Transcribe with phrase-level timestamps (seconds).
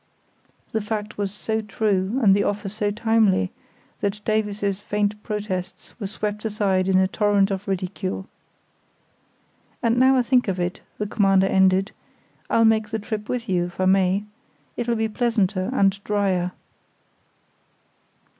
[0.71, 3.51] The fact was so true, and the offer so timely,
[3.99, 8.25] that Davies's faint protests were swept aside in a torrent of ridicule.
[9.83, 11.91] "And now I think of it," the Commander ended,
[12.49, 14.23] "I'll make the trip with you, if I may.
[14.75, 16.53] It'll be pleasanter and drier."